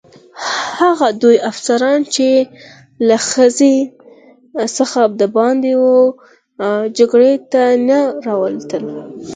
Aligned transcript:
هغه 0.81 1.07
دوه 1.21 1.35
افسران 1.51 1.99
چې 2.13 2.27
له 3.07 3.17
خزې 3.27 3.77
څخه 4.77 4.99
دباندې 5.19 5.73
وه 5.81 5.97
جګړې 6.97 7.33
ته 7.51 7.63
نه 7.87 7.99
راوتل. 8.25 8.83